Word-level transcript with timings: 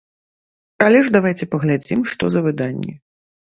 Але 0.85 0.99
ж 1.09 1.13
давайце 1.17 1.45
паглядзім, 1.53 1.99
што 2.15 2.23
за 2.37 2.45
выданні. 2.49 2.99